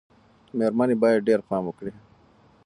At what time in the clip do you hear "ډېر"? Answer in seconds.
1.27-1.39